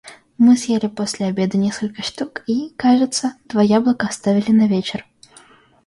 Мы 0.39 0.57
съели 0.57 0.87
после 0.87 1.27
обеда 1.27 1.59
несколько 1.59 2.01
штук 2.01 2.41
и, 2.47 2.71
кажется, 2.75 3.35
два 3.45 3.61
яблока 3.61 4.07
оставили 4.07 4.49
на 4.49 4.65
вечер. 4.67 5.05